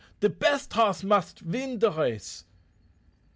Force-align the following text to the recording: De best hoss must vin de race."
De 0.19 0.29
best 0.29 0.73
hoss 0.73 1.03
must 1.03 1.41
vin 1.41 1.77
de 1.77 1.91
race." 1.91 2.43